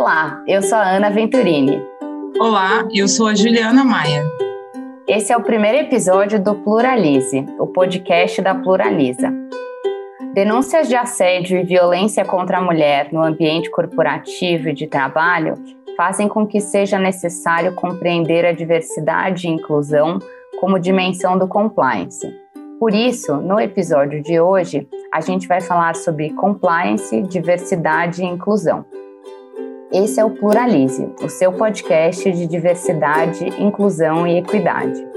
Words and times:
Olá, 0.00 0.42
eu 0.46 0.62
sou 0.62 0.78
a 0.78 0.96
Ana 0.96 1.10
Venturini. 1.10 1.78
Olá, 2.40 2.88
eu 2.90 3.06
sou 3.06 3.26
a 3.26 3.34
Juliana 3.34 3.84
Maia. 3.84 4.24
Esse 5.06 5.30
é 5.30 5.36
o 5.36 5.42
primeiro 5.42 5.76
episódio 5.76 6.42
do 6.42 6.54
Pluralize, 6.54 7.44
o 7.58 7.66
podcast 7.66 8.40
da 8.40 8.54
Pluraliza. 8.54 9.30
Denúncias 10.32 10.88
de 10.88 10.96
assédio 10.96 11.60
e 11.60 11.64
violência 11.64 12.24
contra 12.24 12.56
a 12.56 12.62
mulher 12.62 13.12
no 13.12 13.22
ambiente 13.22 13.70
corporativo 13.70 14.70
e 14.70 14.72
de 14.72 14.86
trabalho 14.86 15.52
fazem 15.98 16.28
com 16.28 16.46
que 16.46 16.62
seja 16.62 16.98
necessário 16.98 17.74
compreender 17.74 18.46
a 18.46 18.52
diversidade 18.52 19.48
e 19.48 19.50
inclusão 19.50 20.18
como 20.58 20.80
dimensão 20.80 21.36
do 21.36 21.46
compliance. 21.46 22.26
Por 22.80 22.94
isso, 22.94 23.36
no 23.36 23.60
episódio 23.60 24.22
de 24.22 24.40
hoje, 24.40 24.88
a 25.12 25.20
gente 25.20 25.46
vai 25.46 25.60
falar 25.60 25.94
sobre 25.94 26.30
compliance, 26.30 27.20
diversidade 27.20 28.22
e 28.22 28.26
inclusão. 28.26 28.86
Esse 29.92 30.20
é 30.20 30.24
o 30.24 30.30
Pluralize, 30.30 31.12
o 31.20 31.28
seu 31.28 31.52
podcast 31.52 32.30
de 32.30 32.46
diversidade, 32.46 33.44
inclusão 33.60 34.24
e 34.24 34.38
equidade. 34.38 35.09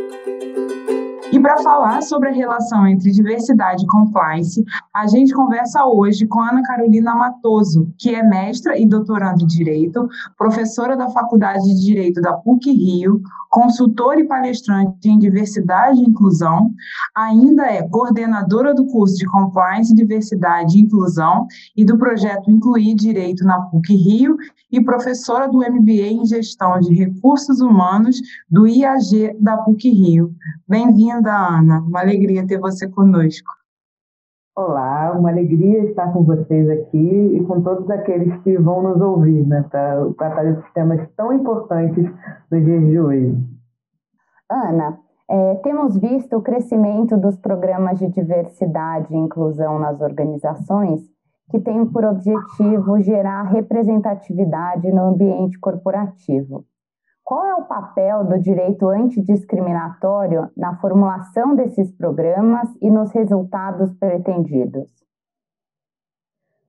E 1.33 1.39
para 1.39 1.57
falar 1.63 2.03
sobre 2.03 2.29
a 2.29 2.31
relação 2.31 2.85
entre 2.85 3.09
diversidade 3.09 3.83
e 3.83 3.87
compliance, 3.87 4.63
a 4.93 5.07
gente 5.07 5.33
conversa 5.33 5.83
hoje 5.83 6.27
com 6.27 6.39
Ana 6.39 6.61
Carolina 6.61 7.15
Matoso, 7.15 7.91
que 7.97 8.13
é 8.13 8.21
mestra 8.21 8.77
e 8.77 8.85
doutoranda 8.85 9.41
em 9.41 9.47
Direito, 9.47 10.07
professora 10.38 10.95
da 10.95 11.09
Faculdade 11.09 11.63
de 11.63 11.83
Direito 11.83 12.21
da 12.21 12.33
PUC 12.33 12.71
Rio, 12.71 13.19
consultora 13.49 14.19
e 14.19 14.27
palestrante 14.27 15.09
em 15.09 15.17
diversidade 15.17 16.01
e 16.01 16.07
inclusão, 16.07 16.69
ainda 17.15 17.65
é 17.65 17.81
coordenadora 17.88 18.71
do 18.75 18.85
curso 18.85 19.15
de 19.15 19.25
Compliance, 19.25 19.93
Diversidade 19.95 20.77
e 20.77 20.81
Inclusão 20.81 21.47
e 21.75 21.83
do 21.83 21.97
projeto 21.97 22.52
Incluir 22.52 22.93
Direito 22.93 23.43
na 23.43 23.59
PUC 23.59 23.95
Rio 23.95 24.38
e 24.71 24.83
professora 24.83 25.47
do 25.47 25.59
MBA 25.59 26.11
em 26.11 26.25
Gestão 26.25 26.80
de 26.80 26.93
Recursos 26.93 27.59
Humanos 27.59 28.19
do 28.49 28.67
IAG 28.67 29.36
da 29.39 29.58
PUC 29.58 29.89
Rio. 29.89 30.33
Bem-vinda, 30.73 31.31
Ana. 31.31 31.81
Uma 31.81 31.99
alegria 31.99 32.47
ter 32.47 32.57
você 32.57 32.89
conosco. 32.89 33.47
Olá, 34.55 35.15
uma 35.15 35.30
alegria 35.30 35.83
estar 35.83 36.11
com 36.11 36.23
vocês 36.23 36.67
aqui 36.67 36.97
e 36.97 37.45
com 37.45 37.61
todos 37.61 37.88
aqueles 37.91 38.35
que 38.41 38.57
vão 38.57 38.81
nos 38.81 38.99
ouvir, 38.99 39.45
né, 39.45 39.63
para 39.69 40.11
tratar 40.17 40.41
desses 40.41 40.73
temas 40.73 41.07
tão 41.15 41.31
importantes 41.31 42.11
nos 42.49 42.65
dias 42.65 42.88
de 42.88 42.99
hoje. 42.99 43.38
Ana, 44.49 44.97
é, 45.30 45.55
temos 45.57 45.95
visto 45.95 46.38
o 46.38 46.41
crescimento 46.41 47.17
dos 47.17 47.37
programas 47.37 47.99
de 47.99 48.08
diversidade 48.08 49.13
e 49.13 49.15
inclusão 49.15 49.77
nas 49.77 50.02
organizações 50.02 51.02
que 51.52 51.59
têm 51.59 51.85
por 51.85 52.03
objetivo 52.03 52.99
gerar 52.99 53.43
representatividade 53.43 54.91
no 54.91 55.09
ambiente 55.09 55.59
corporativo. 55.59 56.65
Qual 57.23 57.45
é 57.45 57.55
o 57.55 57.66
papel 57.66 58.25
do 58.25 58.38
direito 58.38 58.89
antidiscriminatório 58.89 60.49
na 60.57 60.75
formulação 60.75 61.55
desses 61.55 61.89
programas 61.95 62.67
e 62.81 62.89
nos 62.91 63.11
resultados 63.13 63.93
pretendidos? 63.93 64.89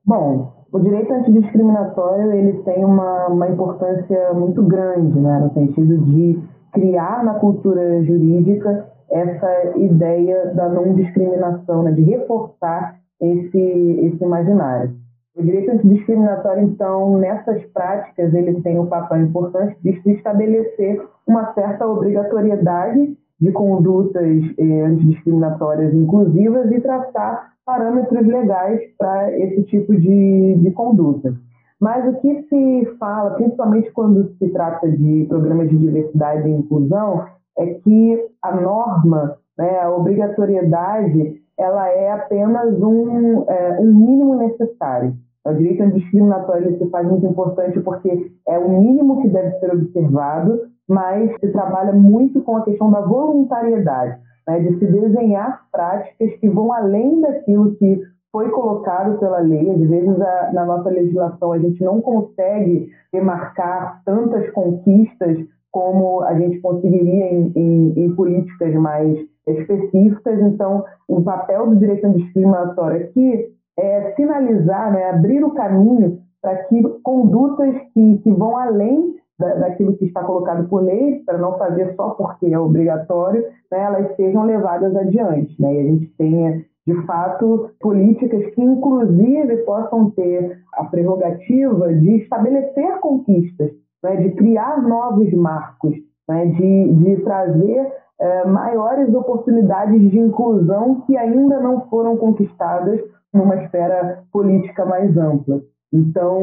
Bom, 0.06 0.66
o 0.70 0.78
direito 0.78 1.12
antidiscriminatório 1.12 2.33
ele 2.33 2.62
tem 2.62 2.84
uma, 2.84 3.27
uma 3.27 3.48
importância 3.48 4.33
muito 4.34 4.62
grande, 4.62 5.19
né, 5.19 5.41
no 5.41 5.52
sentido 5.52 5.98
de 5.98 6.41
criar 6.72 7.24
na 7.24 7.34
cultura 7.34 8.05
jurídica 8.05 8.92
essa 9.11 9.77
ideia 9.77 10.55
da 10.55 10.68
não 10.68 10.94
discriminação, 10.94 11.83
né, 11.83 11.92
de 11.92 12.02
reforçar 12.02 13.00
esse, 13.20 13.58
esse 13.58 14.22
imaginário. 14.22 15.03
O 15.36 15.42
direito 15.42 15.72
antidiscriminatório, 15.72 16.62
então, 16.62 17.18
nessas 17.18 17.64
práticas, 17.72 18.32
ele 18.32 18.60
tem 18.60 18.78
um 18.78 18.86
papel 18.86 19.22
importante 19.22 19.77
de 19.83 19.90
estabelecer 20.12 21.05
uma 21.27 21.52
certa 21.55 21.86
obrigatoriedade 21.86 23.17
de 23.40 23.50
condutas 23.50 24.24
eh, 24.56 24.83
antidiscriminatórias 24.83 25.92
inclusivas 25.92 26.70
e 26.70 26.80
traçar 26.80 27.52
parâmetros 27.67 28.24
legais 28.27 28.80
para 28.96 29.36
esse 29.36 29.64
tipo 29.64 29.94
de, 29.96 30.55
de 30.55 30.70
conduta. 30.70 31.34
Mas 31.80 32.06
o 32.06 32.20
que 32.20 32.42
se 32.44 32.96
fala, 32.98 33.30
principalmente 33.33 33.90
quando 33.90 34.33
se 34.39 34.48
trata 34.50 34.89
de 34.89 35.27
programas 35.28 35.68
de 35.68 35.77
diversidade 35.77 36.48
e 36.48 36.52
inclusão, 36.52 37.27
é 37.58 37.67
que 37.74 38.27
a 38.40 38.55
norma, 38.55 39.36
né, 39.58 39.80
a 39.80 39.90
obrigatoriedade, 39.90 41.42
ela 41.58 41.89
é 41.89 42.12
apenas 42.12 42.80
um, 42.80 43.44
é, 43.48 43.80
um 43.80 43.92
mínimo 43.92 44.36
necessário. 44.36 45.14
O 45.44 45.52
direito 45.52 45.82
antidiscriminatório 45.82 46.78
se 46.78 46.88
faz 46.88 47.06
muito 47.06 47.27
importante 47.27 47.78
porque 47.80 48.30
é 48.48 48.58
o 48.58 48.68
mínimo 48.68 49.20
que 49.20 49.28
deve 49.28 49.58
ser 49.58 49.72
observado, 49.72 50.60
mas 50.88 51.30
se 51.38 51.48
trabalha 51.48 51.92
muito 51.92 52.40
com 52.42 52.56
a 52.56 52.62
questão 52.62 52.90
da 52.90 53.02
voluntariedade, 53.02 54.18
né, 54.46 54.60
de 54.60 54.78
se 54.78 54.86
desenhar 54.86 55.66
práticas 55.70 56.30
que 56.40 56.48
vão 56.48 56.72
além 56.72 57.20
daquilo 57.20 57.74
que 57.77 58.02
foi 58.32 58.50
colocado 58.50 59.18
pela 59.18 59.38
lei. 59.38 59.70
Às 59.70 59.80
vezes, 59.80 60.20
a, 60.20 60.50
na 60.52 60.64
nossa 60.64 60.88
legislação, 60.88 61.52
a 61.52 61.58
gente 61.58 61.82
não 61.84 62.00
consegue 62.00 62.88
remarcar 63.12 64.02
tantas 64.05 64.50
conquistas 64.50 65.38
como 65.70 66.22
a 66.22 66.34
gente 66.38 66.58
conseguiria 66.61 67.32
em, 67.32 67.52
em, 67.55 68.05
em 68.05 68.14
políticas 68.14 68.74
mais 68.74 69.18
específicas. 69.46 70.40
Então, 70.40 70.84
o 71.06 71.22
papel 71.22 71.68
do 71.68 71.76
direito 71.76 72.06
antidiscriminatório 72.06 73.05
aqui 73.05 73.52
é 73.79 74.12
sinalizar, 74.12 74.92
né, 74.92 75.11
abrir 75.11 75.45
o 75.45 75.55
caminho 75.55 76.18
para 76.40 76.57
que 76.64 76.83
condutas 77.02 77.74
que, 77.92 78.18
que 78.18 78.30
vão 78.30 78.57
além 78.57 79.14
da, 79.39 79.55
daquilo 79.55 79.96
que 79.96 80.05
está 80.05 80.23
colocado 80.23 80.68
por 80.68 80.83
lei, 80.83 81.23
para 81.24 81.39
não 81.39 81.58
fazer 81.58 81.95
só 81.96 82.11
porque 82.11 82.46
é 82.46 82.58
obrigatório, 82.58 83.42
né, 83.70 83.80
elas 83.80 84.14
sejam 84.17 84.45
levadas 84.45 84.95
adiante. 84.95 85.61
Né, 85.61 85.74
e 85.74 85.80
a 85.80 85.83
gente 85.83 86.07
tenha, 86.17 86.64
de 86.86 87.07
fato, 87.07 87.70
políticas 87.80 88.46
que, 88.55 88.62
inclusive, 88.62 89.57
possam 89.64 90.11
ter 90.11 90.58
a 90.74 90.85
prerrogativa 90.85 91.92
de 91.95 92.17
estabelecer 92.17 93.01
conquistas, 93.01 93.70
né, 94.02 94.17
de 94.17 94.30
criar 94.33 94.83
novos 94.83 95.33
marcos, 95.33 95.95
né, 96.29 96.46
de, 96.46 96.92
de 96.92 97.17
trazer 97.23 97.92
é, 98.20 98.46
maiores 98.46 99.12
oportunidades 99.14 100.11
de 100.11 100.18
inclusão 100.18 101.01
que 101.06 101.17
ainda 101.17 101.58
não 101.58 101.89
foram 101.89 102.17
conquistadas 102.17 103.01
numa 103.34 103.56
esfera 103.56 104.22
política 104.33 104.86
mais 104.86 105.17
ampla. 105.17 105.61
Então, 105.92 106.40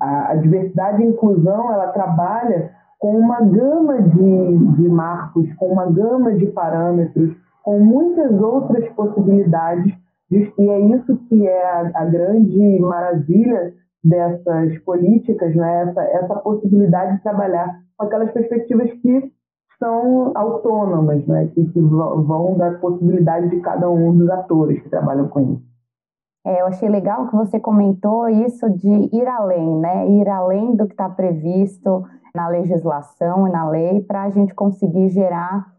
a, 0.00 0.32
a 0.32 0.34
diversidade 0.36 1.02
e 1.02 1.06
inclusão, 1.06 1.72
ela 1.72 1.88
trabalha 1.88 2.70
com 2.98 3.18
uma 3.18 3.40
gama 3.40 4.00
de, 4.00 4.58
de 4.76 4.88
marcos, 4.88 5.52
com 5.56 5.66
uma 5.66 5.90
gama 5.90 6.34
de 6.34 6.46
parâmetros, 6.46 7.36
com 7.62 7.80
muitas 7.80 8.40
outras 8.40 8.88
possibilidades, 8.90 9.92
e 10.30 10.68
é 10.68 10.80
isso 10.80 11.16
que 11.28 11.46
é 11.46 11.66
a, 11.66 11.90
a 11.94 12.04
grande 12.06 12.78
maravilha 12.80 13.72
dessas 14.02 14.78
políticas, 14.84 15.54
né? 15.54 15.82
essa, 15.82 16.02
essa 16.02 16.34
possibilidade 16.36 17.16
de 17.16 17.22
trabalhar 17.22 17.78
com 17.96 18.06
aquelas 18.06 18.30
perspectivas 18.32 18.90
que 19.00 19.32
são 19.78 20.32
autônomas, 20.34 21.26
né? 21.26 21.50
que, 21.54 21.64
que 21.64 21.80
vão 21.80 22.56
dar 22.56 22.80
possibilidade 22.80 23.50
de 23.50 23.60
cada 23.60 23.90
um 23.90 24.16
dos 24.16 24.28
atores 24.30 24.82
que 24.82 24.90
trabalham 24.90 25.28
com 25.28 25.40
isso. 25.54 25.73
É, 26.46 26.60
eu 26.60 26.66
achei 26.66 26.88
legal 26.88 27.26
que 27.28 27.36
você 27.36 27.58
comentou 27.58 28.28
isso 28.28 28.68
de 28.70 28.88
ir 28.88 29.26
além, 29.26 29.78
né? 29.78 30.08
Ir 30.08 30.28
além 30.28 30.76
do 30.76 30.86
que 30.86 30.92
está 30.92 31.08
previsto 31.08 32.04
na 32.34 32.48
legislação 32.48 33.48
e 33.48 33.50
na 33.50 33.68
lei 33.68 34.02
para 34.02 34.24
a 34.24 34.30
gente 34.30 34.54
conseguir 34.54 35.08
gerar 35.08 35.72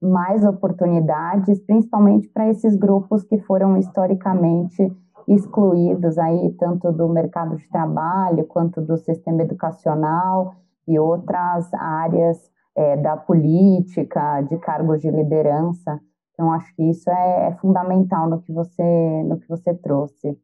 mais 0.00 0.44
oportunidades, 0.44 1.60
principalmente 1.60 2.28
para 2.28 2.48
esses 2.48 2.76
grupos 2.76 3.24
que 3.24 3.38
foram 3.38 3.76
historicamente 3.76 4.92
excluídos 5.26 6.18
aí 6.18 6.52
tanto 6.58 6.92
do 6.92 7.08
mercado 7.08 7.56
de 7.56 7.68
trabalho 7.70 8.44
quanto 8.44 8.82
do 8.82 8.98
sistema 8.98 9.42
educacional 9.42 10.54
e 10.86 10.98
outras 10.98 11.72
áreas 11.72 12.38
é, 12.76 12.96
da 12.96 13.16
política, 13.16 14.42
de 14.42 14.58
cargos 14.58 15.00
de 15.00 15.10
liderança. 15.10 15.98
Então, 16.34 16.52
acho 16.52 16.74
que 16.74 16.82
isso 16.82 17.08
é, 17.08 17.48
é, 17.48 17.52
fundamental 17.60 18.28
no 18.28 18.40
que 18.40 18.52
você 18.52 19.22
no 19.24 19.38
que 19.38 19.48
você 19.48 19.72
trouxe. 19.72 20.36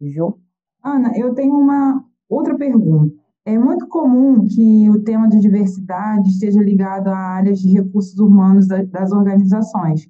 Ju? 0.00 0.38
Ana, 0.84 1.12
eu 1.16 1.34
tenho 1.34 1.54
uma 1.54 2.04
outra 2.28 2.56
pergunta. 2.56 3.14
É 3.44 3.58
muito 3.58 3.88
comum 3.88 4.46
que 4.46 4.88
o 4.90 5.02
tema 5.02 5.26
de 5.28 5.40
diversidade 5.40 6.28
esteja 6.28 6.62
ligado 6.62 7.08
a 7.08 7.16
áreas 7.16 7.58
de 7.58 7.72
recursos 7.72 8.18
humanos 8.18 8.68
das 8.68 9.12
organizações, 9.12 10.06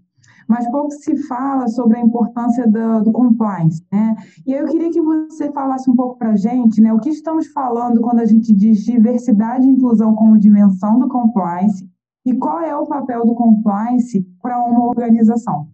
mas 0.48 0.68
pouco 0.70 0.90
se 0.90 1.16
fala 1.28 1.68
sobre 1.68 1.96
a 1.96 2.00
importância 2.00 2.66
do, 2.66 3.04
do 3.04 3.12
compliance, 3.12 3.84
né? 3.90 4.16
E 4.44 4.52
eu 4.52 4.66
queria 4.66 4.90
que 4.90 5.00
você 5.00 5.50
falasse 5.52 5.88
um 5.88 5.94
pouco 5.94 6.18
para 6.18 6.30
a 6.30 6.36
gente, 6.36 6.80
né, 6.80 6.92
o 6.92 6.98
que 6.98 7.10
estamos 7.10 7.46
falando 7.46 8.00
quando 8.00 8.18
a 8.18 8.26
gente 8.26 8.52
diz 8.52 8.80
diversidade 8.84 9.64
e 9.64 9.70
inclusão 9.70 10.14
como 10.14 10.38
dimensão 10.38 10.98
do 10.98 11.08
compliance 11.08 11.88
e 12.30 12.38
qual 12.38 12.60
é 12.60 12.76
o 12.76 12.86
papel 12.86 13.26
do 13.26 13.34
compliance 13.34 14.24
para 14.40 14.56
uma 14.58 14.86
organização? 14.86 15.66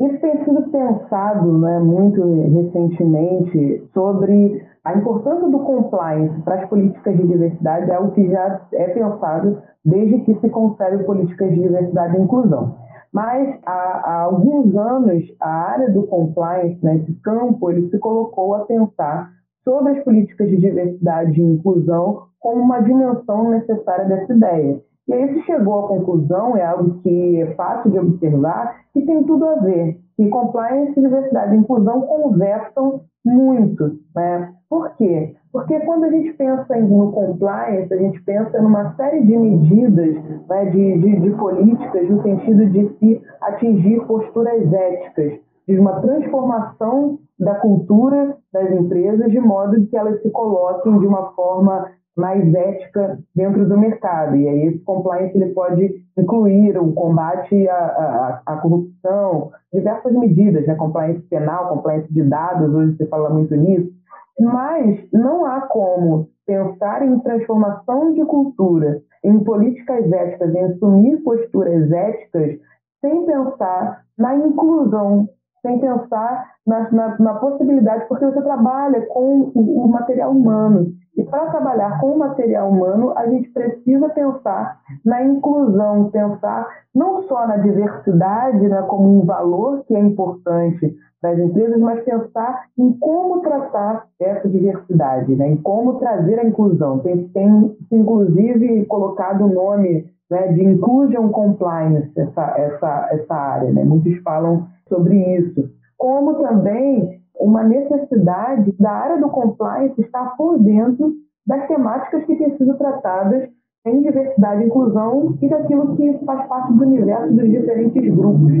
Isso 0.00 0.18
tem 0.18 0.42
sido 0.44 0.62
pensado 0.70 1.58
né, 1.58 1.78
muito 1.78 2.22
recentemente 2.22 3.86
sobre 3.92 4.66
a 4.82 4.96
importância 4.96 5.46
do 5.50 5.58
compliance 5.58 6.40
para 6.40 6.62
as 6.62 6.68
políticas 6.70 7.18
de 7.18 7.26
diversidade, 7.26 7.90
é 7.90 7.94
algo 7.94 8.12
que 8.12 8.30
já 8.30 8.66
é 8.72 8.88
pensado 8.88 9.62
desde 9.84 10.20
que 10.20 10.40
se 10.40 10.48
concebe 10.48 11.04
políticas 11.04 11.50
de 11.50 11.60
diversidade 11.60 12.16
e 12.16 12.20
inclusão. 12.22 12.76
Mas 13.12 13.58
há, 13.66 14.00
há 14.04 14.20
alguns 14.22 14.74
anos 14.74 15.22
a 15.38 15.50
área 15.50 15.90
do 15.90 16.04
compliance, 16.04 16.82
né, 16.82 16.96
esse 16.96 17.12
campo, 17.20 17.70
ele 17.70 17.90
se 17.90 17.98
colocou 17.98 18.54
a 18.54 18.60
pensar 18.60 19.30
sobre 19.64 19.98
as 19.98 20.04
políticas 20.04 20.48
de 20.48 20.56
diversidade 20.56 21.38
e 21.38 21.44
inclusão 21.44 22.22
como 22.38 22.62
uma 22.62 22.80
dimensão 22.80 23.50
necessária 23.50 24.06
dessa 24.06 24.32
ideia. 24.32 24.80
E 25.08 25.12
aí 25.12 25.34
se 25.34 25.42
chegou 25.42 25.84
à 25.84 25.88
conclusão, 25.88 26.56
é 26.56 26.64
algo 26.64 27.00
que 27.02 27.40
é 27.40 27.54
fácil 27.54 27.90
de 27.90 27.98
observar, 27.98 28.76
que 28.92 29.02
tem 29.02 29.24
tudo 29.24 29.44
a 29.44 29.56
ver, 29.56 29.98
que 30.16 30.28
compliance, 30.28 31.00
diversidade 31.00 31.54
e 31.54 31.58
inclusão 31.58 32.02
conversam 32.02 33.00
muito. 33.24 33.98
Né? 34.14 34.52
Por 34.68 34.94
quê? 34.96 35.34
Porque 35.52 35.80
quando 35.80 36.04
a 36.04 36.10
gente 36.10 36.32
pensa 36.34 36.76
no 36.76 37.10
compliance, 37.10 37.92
a 37.92 37.96
gente 37.96 38.22
pensa 38.22 38.62
numa 38.62 38.94
série 38.94 39.24
de 39.24 39.36
medidas, 39.36 40.14
né, 40.48 40.66
de, 40.66 40.98
de, 40.98 41.20
de 41.20 41.30
políticas 41.32 42.08
no 42.08 42.22
sentido 42.22 42.66
de 42.66 42.88
se 42.98 43.22
atingir 43.40 44.06
posturas 44.06 44.72
éticas, 44.72 45.40
de 45.66 45.78
uma 45.78 46.00
transformação 46.00 47.18
da 47.38 47.54
cultura 47.56 48.36
das 48.52 48.70
empresas 48.70 49.30
de 49.30 49.40
modo 49.40 49.86
que 49.86 49.96
elas 49.96 50.20
se 50.22 50.30
coloquem 50.30 50.98
de 50.98 51.06
uma 51.06 51.32
forma 51.32 51.90
mais 52.16 52.54
ética 52.54 53.18
dentro 53.34 53.68
do 53.68 53.78
mercado. 53.78 54.36
E 54.36 54.48
aí 54.48 54.66
esse 54.66 54.78
compliance 54.80 55.36
ele 55.36 55.52
pode 55.52 56.04
incluir 56.16 56.76
o 56.78 56.92
combate 56.92 57.68
à, 57.68 57.74
à, 57.74 58.42
à 58.46 58.56
corrupção, 58.56 59.50
diversas 59.72 60.12
medidas, 60.12 60.66
né? 60.66 60.74
compliance 60.74 61.20
penal, 61.28 61.68
compliance 61.68 62.12
de 62.12 62.22
dados, 62.22 62.74
hoje 62.74 62.96
se 62.96 63.06
fala 63.06 63.30
muito 63.30 63.54
nisso, 63.54 63.90
mas 64.38 64.98
não 65.12 65.44
há 65.44 65.62
como 65.62 66.28
pensar 66.46 67.06
em 67.06 67.18
transformação 67.20 68.12
de 68.12 68.24
cultura, 68.24 69.00
em 69.22 69.38
políticas 69.40 70.10
éticas, 70.10 70.54
em 70.54 70.64
assumir 70.64 71.18
posturas 71.18 71.90
éticas, 71.92 72.58
sem 73.00 73.24
pensar 73.24 74.04
na 74.18 74.34
inclusão, 74.34 75.28
sem 75.62 75.78
pensar 75.78 76.54
na, 76.66 76.90
na, 76.90 77.18
na 77.18 77.34
possibilidade, 77.34 78.06
porque 78.08 78.24
você 78.24 78.42
trabalha 78.42 79.02
com 79.06 79.52
o, 79.54 79.84
o 79.84 79.88
material 79.88 80.32
humano. 80.32 80.92
E 81.16 81.24
para 81.24 81.50
trabalhar 81.50 82.00
com 82.00 82.12
o 82.12 82.18
material 82.18 82.70
humano, 82.70 83.12
a 83.16 83.26
gente 83.26 83.50
precisa 83.50 84.08
pensar 84.10 84.80
na 85.04 85.22
inclusão, 85.22 86.10
pensar 86.10 86.66
não 86.94 87.22
só 87.24 87.46
na 87.46 87.56
diversidade 87.56 88.68
né, 88.68 88.82
como 88.82 89.20
um 89.20 89.24
valor 89.24 89.84
que 89.86 89.94
é 89.94 90.00
importante 90.00 90.96
das 91.22 91.38
empresas, 91.38 91.78
mas 91.78 92.02
pensar 92.04 92.64
em 92.78 92.92
como 92.94 93.40
tratar 93.40 94.06
essa 94.18 94.48
diversidade, 94.48 95.36
né, 95.36 95.50
em 95.50 95.56
como 95.56 95.98
trazer 95.98 96.38
a 96.38 96.44
inclusão. 96.44 97.00
Tem, 97.00 97.28
tem 97.28 97.76
inclusive, 97.92 98.86
colocado 98.86 99.44
o 99.44 99.52
nome 99.52 100.06
né, 100.30 100.52
de 100.52 100.64
Inclusion 100.64 101.28
Compliance, 101.30 102.10
essa, 102.16 102.54
essa, 102.56 103.08
essa 103.12 103.34
área. 103.34 103.72
Né? 103.72 103.84
Muitos 103.84 104.16
falam 104.22 104.66
sobre 104.88 105.16
isso. 105.36 105.68
Como 105.98 106.36
também 106.36 107.19
uma 107.40 107.62
necessidade 107.62 108.72
da 108.78 108.90
área 108.90 109.18
do 109.18 109.30
compliance 109.30 110.00
estar 110.00 110.36
por 110.36 110.58
dentro 110.58 111.14
das 111.46 111.66
temáticas 111.66 112.24
que 112.24 112.36
têm 112.36 112.56
sido 112.56 112.76
tratadas 112.76 113.48
em 113.86 114.02
diversidade 114.02 114.62
e 114.62 114.66
inclusão 114.66 115.38
e 115.40 115.48
daquilo 115.48 115.96
que 115.96 116.12
faz 116.26 116.46
parte 116.48 116.72
do 116.74 116.82
universo 116.82 117.32
dos 117.32 117.50
diferentes 117.50 118.14
grupos. 118.14 118.52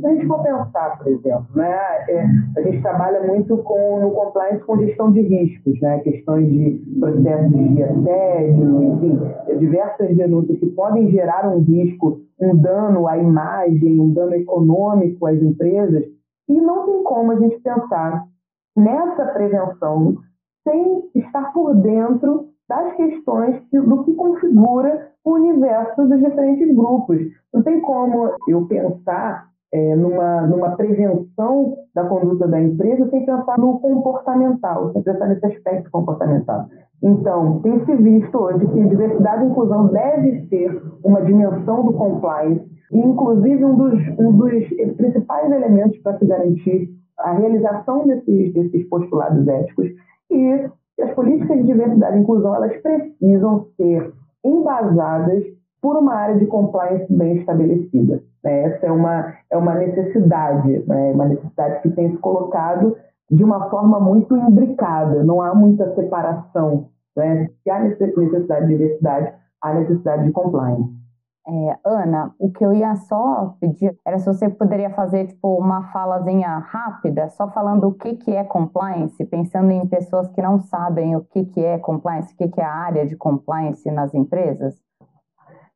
Se 0.00 0.06
a 0.06 0.14
gente 0.14 0.26
for 0.28 0.40
pensar, 0.40 0.96
por 0.98 1.08
exemplo, 1.08 1.46
né, 1.56 1.76
é, 2.08 2.24
a 2.56 2.62
gente 2.62 2.80
trabalha 2.80 3.26
muito 3.26 3.56
com, 3.58 4.00
no 4.00 4.12
compliance 4.12 4.64
com 4.64 4.78
gestão 4.78 5.10
de 5.10 5.22
riscos, 5.22 5.80
né, 5.80 5.98
questões 5.98 6.48
de 6.48 6.80
processos 7.00 7.74
de 7.74 7.82
assédio, 7.82 8.82
enfim, 8.84 9.20
diversas 9.58 10.16
denúncias 10.16 10.58
que 10.60 10.66
podem 10.66 11.10
gerar 11.10 11.48
um 11.48 11.58
risco, 11.58 12.20
um 12.40 12.56
dano 12.56 13.08
à 13.08 13.18
imagem, 13.18 13.98
um 13.98 14.12
dano 14.12 14.34
econômico 14.34 15.26
às 15.26 15.42
empresas, 15.42 16.04
e 16.48 16.60
não 16.60 16.86
tem 16.86 17.02
como 17.02 17.32
a 17.32 17.36
gente 17.36 17.60
pensar 17.60 18.26
nessa 18.76 19.26
prevenção 19.26 20.16
sem 20.66 21.10
estar 21.14 21.52
por 21.52 21.74
dentro 21.76 22.48
das 22.68 22.94
questões 22.94 23.58
que, 23.70 23.80
do 23.80 24.04
que 24.04 24.14
configura 24.14 25.10
o 25.24 25.32
universo 25.32 26.06
dos 26.06 26.20
diferentes 26.20 26.74
grupos. 26.74 27.18
Não 27.52 27.62
tem 27.62 27.80
como 27.80 28.30
eu 28.46 28.66
pensar 28.66 29.48
é, 29.72 29.96
numa, 29.96 30.42
numa 30.42 30.76
prevenção 30.76 31.76
da 31.94 32.04
conduta 32.04 32.46
da 32.46 32.60
empresa 32.60 33.08
sem 33.10 33.24
pensar 33.24 33.58
no 33.58 33.80
comportamental, 33.80 34.92
sem 34.92 35.02
pensar 35.02 35.28
nesse 35.28 35.46
aspecto 35.46 35.90
comportamental. 35.90 36.66
Então, 37.02 37.60
tem 37.60 37.84
se 37.84 37.94
visto 37.96 38.36
hoje 38.36 38.66
que 38.66 38.88
diversidade 38.88 39.44
e 39.44 39.48
inclusão 39.48 39.86
deve 39.86 40.46
ser 40.48 40.82
uma 41.04 41.22
dimensão 41.22 41.84
do 41.84 41.92
compliance, 41.92 42.64
e 42.90 42.98
inclusive 42.98 43.64
um 43.64 43.76
dos, 43.76 44.18
um 44.18 44.32
dos 44.32 44.66
principais 44.96 45.50
elementos 45.52 45.98
para 45.98 46.18
se 46.18 46.26
garantir 46.26 46.90
a 47.18 47.32
realização 47.32 48.06
desses, 48.06 48.52
desses 48.52 48.88
postulados 48.88 49.46
éticos 49.46 49.88
e 50.30 50.70
as 51.00 51.14
políticas 51.14 51.58
de 51.58 51.64
diversidade 51.64 52.16
e 52.16 52.20
inclusão 52.20 52.54
elas 52.54 52.76
precisam 52.80 53.66
ser 53.76 54.12
embasadas 54.44 55.44
por 55.80 55.96
uma 55.96 56.14
área 56.14 56.36
de 56.36 56.46
compliance 56.46 57.06
bem 57.12 57.36
estabelecida. 57.36 58.22
Né? 58.42 58.62
Essa 58.64 58.86
é 58.86 58.92
uma, 58.92 59.34
é 59.50 59.56
uma 59.56 59.74
necessidade, 59.74 60.84
né? 60.86 61.12
uma 61.12 61.26
necessidade 61.26 61.82
que 61.82 61.90
tem 61.90 62.10
se 62.10 62.18
colocado 62.18 62.96
de 63.30 63.44
uma 63.44 63.68
forma 63.68 64.00
muito 64.00 64.36
imbricada, 64.36 65.22
não 65.22 65.42
há 65.42 65.54
muita 65.54 65.94
separação. 65.94 66.88
Né? 67.16 67.48
Se 67.62 67.70
há 67.70 67.80
necessidade 67.80 68.66
de 68.66 68.76
diversidade, 68.76 69.34
há 69.62 69.74
necessidade 69.74 70.24
de 70.24 70.32
compliance. 70.32 70.98
É, 71.50 71.78
Ana, 71.82 72.34
o 72.38 72.50
que 72.50 72.62
eu 72.62 72.74
ia 72.74 72.94
só 72.94 73.56
pedir 73.58 73.96
era 74.06 74.18
se 74.18 74.26
você 74.26 74.50
poderia 74.50 74.90
fazer 74.90 75.28
tipo 75.28 75.56
uma 75.56 75.90
falazinha 75.90 76.58
rápida, 76.58 77.30
só 77.30 77.48
falando 77.48 77.84
o 77.84 77.94
que, 77.94 78.16
que 78.16 78.32
é 78.32 78.44
compliance, 78.44 79.24
pensando 79.24 79.70
em 79.70 79.86
pessoas 79.86 80.28
que 80.28 80.42
não 80.42 80.58
sabem 80.58 81.16
o 81.16 81.24
que, 81.24 81.46
que 81.46 81.64
é 81.64 81.78
compliance, 81.78 82.34
o 82.34 82.36
que, 82.36 82.48
que 82.48 82.60
é 82.60 82.64
a 82.64 82.74
área 82.74 83.06
de 83.06 83.16
compliance 83.16 83.90
nas 83.90 84.14
empresas. 84.14 84.74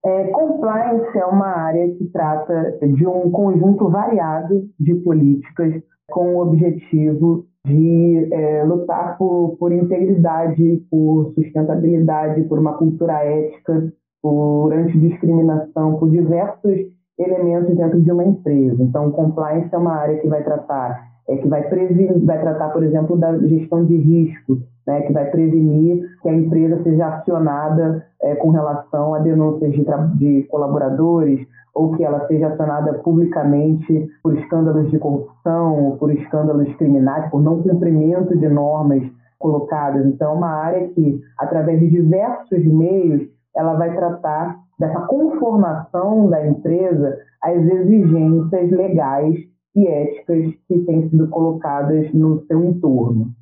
É, 0.05 0.25
compliance 0.29 1.17
é 1.17 1.25
uma 1.25 1.47
área 1.47 1.89
que 1.95 2.05
trata 2.07 2.79
de 2.83 3.07
um 3.07 3.31
conjunto 3.31 3.89
variado 3.89 4.69
de 4.79 4.95
políticas 4.97 5.83
com 6.12 6.37
o 6.37 6.43
objetivo 6.43 7.47
de 7.67 8.29
é, 8.32 8.65
lutar 8.65 9.17
por, 9.19 9.56
por 9.58 9.72
integridade, 9.72 10.82
por 10.91 11.32
sustentabilidade, 11.34 12.43
por 12.44 12.58
uma 12.58 12.77
cultura 12.77 13.25
ética 13.25 13.93
por 14.22 14.72
antidiscriminação, 14.72 15.98
por 15.98 16.08
diversos 16.08 16.79
elementos 17.19 17.77
dentro 17.77 18.01
de 18.01 18.13
uma 18.13 18.25
empresa. 18.25 18.81
Então, 18.81 19.10
compliance 19.10 19.75
é 19.75 19.77
uma 19.79 19.94
área 19.94 20.19
que 20.19 20.29
vai 20.29 20.43
tratar, 20.44 21.12
é, 21.29 21.36
que 21.36 21.48
vai, 21.48 21.62
prevenir, 21.69 22.24
vai 22.24 22.41
tratar, 22.41 22.70
por 22.70 22.82
exemplo, 22.82 23.17
da 23.17 23.36
gestão 23.38 23.84
de 23.84 23.96
risco, 23.96 24.58
né, 24.86 25.02
que 25.02 25.12
vai 25.12 25.31
prevenir 25.31 26.05
que 26.20 26.29
a 26.29 26.34
empresa 26.34 26.82
seja 26.82 27.06
acionada 27.06 28.05
é, 28.20 28.34
com 28.34 28.50
relação 28.50 29.14
a 29.14 29.20
denúncias 29.20 29.72
de, 29.72 29.84
de 30.17 30.43
colaboradores 30.44 31.46
ou 31.74 31.93
que 31.96 32.05
ela 32.05 32.26
seja 32.26 32.48
acionada 32.48 32.94
publicamente 32.94 34.08
por 34.22 34.36
escândalos 34.36 34.91
de 34.91 34.98
corrupção, 34.98 35.96
por 35.98 36.12
escândalos 36.12 36.74
criminais, 36.76 37.31
por 37.31 37.43
não 37.43 37.62
cumprimento 37.62 38.36
de 38.36 38.48
normas 38.48 39.02
colocadas. 39.38 40.05
Então, 40.06 40.32
é 40.32 40.34
uma 40.34 40.50
área 40.50 40.88
que, 40.88 41.20
através 41.38 41.81
de 41.81 41.88
diversos 41.88 42.64
meios, 42.64 43.22
ela 43.56 43.74
vai 43.74 43.94
tratar 43.94 44.58
dessa 44.79 45.00
conformação 45.02 46.29
da 46.29 46.46
empresa 46.46 47.19
às 47.43 47.56
exigências 47.56 48.70
legais 48.70 49.52
e 49.74 49.86
éticas 49.86 50.55
que 50.69 50.79
têm 50.81 51.08
sido 51.08 51.29
colocadas 51.29 52.12
no 52.12 52.44
seu 52.46 52.64
entorno. 52.64 53.32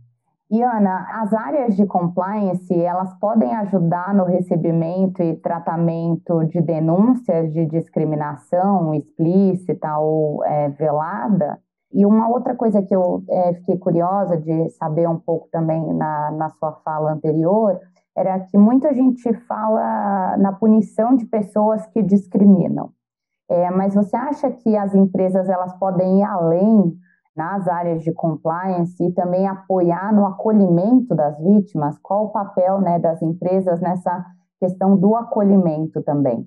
E 0.51 0.63
Ana, 0.63 1.07
as 1.23 1.33
áreas 1.33 1.77
de 1.77 1.87
compliance, 1.87 2.75
elas 2.75 3.15
podem 3.21 3.55
ajudar 3.55 4.13
no 4.13 4.25
recebimento 4.25 5.23
e 5.23 5.37
tratamento 5.37 6.45
de 6.47 6.61
denúncias 6.61 7.53
de 7.53 7.67
discriminação 7.67 8.93
explícita 8.93 9.97
ou 9.99 10.45
é, 10.45 10.69
velada? 10.71 11.61
E 11.93 12.05
uma 12.05 12.29
outra 12.29 12.57
coisa 12.57 12.83
que 12.83 12.95
eu 12.95 13.23
é, 13.29 13.55
fiquei 13.55 13.79
curiosa 13.79 14.37
de 14.37 14.71
saber 14.71 15.09
um 15.09 15.19
pouco 15.19 15.49
também 15.53 15.93
na, 15.95 16.33
na 16.33 16.51
sua 16.51 16.73
fala 16.85 17.13
anterior 17.13 17.79
era 18.17 18.41
que 18.41 18.59
muita 18.59 18.93
gente 18.93 19.33
fala 19.47 20.37
na 20.37 20.53
punição 20.53 21.15
de 21.15 21.27
pessoas 21.27 21.87
que 21.87 22.03
discriminam. 22.03 22.91
É, 23.51 23.69
mas 23.69 23.97
você 23.97 24.17
acha 24.17 24.49
que 24.49 24.77
as 24.77 24.95
empresas 24.95 25.49
elas 25.49 25.75
podem 25.75 26.21
ir 26.21 26.23
além 26.23 26.95
nas 27.37 27.67
áreas 27.67 28.05
de 28.05 28.13
compliance 28.13 29.03
e 29.03 29.13
também 29.13 29.49
apoiar 29.49 30.15
no 30.15 30.25
acolhimento 30.25 31.17
das 31.17 31.37
vítimas? 31.43 31.99
Qual 31.99 32.27
o 32.27 32.33
papel 32.33 32.81
né, 32.81 33.01
das 33.01 33.21
empresas 33.21 33.81
nessa 33.81 34.25
questão 34.61 34.97
do 34.97 35.17
acolhimento 35.17 36.01
também? 36.03 36.47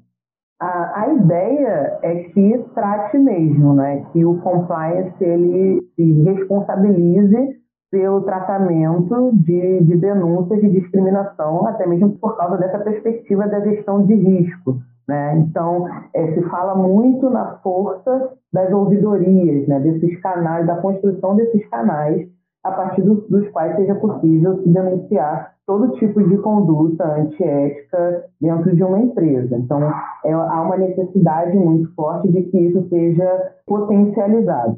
A, 0.62 1.01
a 1.01 1.13
ideia 1.13 2.00
é 2.03 2.24
que 2.29 2.65
trate 2.74 3.17
mesmo, 3.17 3.74
né? 3.74 4.05
que 4.13 4.24
o 4.24 4.39
compliance 4.39 5.22
ele 5.22 5.81
se 5.95 6.24
responsabilize 6.24 7.62
pelo 7.91 8.22
tratamento 8.22 9.31
de, 9.33 9.81
de 9.81 9.98
denúncias 9.98 10.62
de 10.62 10.69
discriminação, 10.69 11.67
até 11.67 11.86
mesmo 11.86 12.12
por 12.17 12.38
causa 12.38 12.57
dessa 12.57 12.79
perspectiva 12.79 13.45
da 13.48 13.60
gestão 13.60 14.05
de 14.05 14.15
risco. 14.15 14.79
Né? 15.07 15.38
Então, 15.39 15.88
é, 16.13 16.33
se 16.33 16.41
fala 16.43 16.75
muito 16.75 17.29
na 17.29 17.57
força 17.57 18.31
das 18.51 18.72
ouvidorias, 18.72 19.67
né? 19.67 19.79
desses 19.79 20.19
canais, 20.22 20.65
da 20.65 20.77
construção 20.77 21.36
desses 21.36 21.67
canais, 21.69 22.27
a 22.63 22.72
partir 22.72 23.01
do, 23.01 23.15
dos 23.29 23.50
quais 23.50 23.75
seja 23.75 23.95
possível 23.95 24.62
denunciar 24.65 25.53
todo 25.65 25.93
tipo 25.98 26.22
de 26.24 26.38
conduta 26.38 27.05
antiética 27.15 28.25
dentro 28.39 28.75
de 28.75 28.83
uma 28.83 29.00
empresa. 29.00 29.57
Então, 29.57 29.81
é, 30.25 30.31
há 30.31 30.62
uma 30.62 30.77
necessidade 30.77 31.57
muito 31.57 31.93
forte 31.95 32.31
de 32.31 32.43
que 32.43 32.57
isso 32.57 32.88
seja 32.89 33.51
potencializado. 33.65 34.77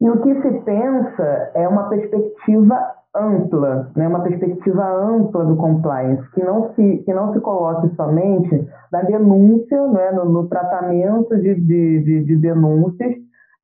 E 0.00 0.10
o 0.10 0.20
que 0.20 0.42
se 0.42 0.50
pensa 0.60 1.50
é 1.54 1.66
uma 1.68 1.88
perspectiva 1.88 2.78
ampla, 3.16 3.90
né, 3.94 4.08
uma 4.08 4.20
perspectiva 4.20 4.84
ampla 4.84 5.44
do 5.44 5.56
compliance, 5.56 6.28
que 6.32 6.42
não 6.42 6.72
se, 6.74 6.98
que 6.98 7.14
não 7.14 7.32
se 7.32 7.40
coloque 7.40 7.94
somente 7.94 8.68
na 8.90 9.02
denúncia, 9.02 9.86
né, 9.88 10.10
no, 10.12 10.24
no 10.24 10.48
tratamento 10.48 11.36
de, 11.36 11.54
de, 11.54 12.02
de, 12.02 12.24
de 12.24 12.36
denúncias 12.36 13.14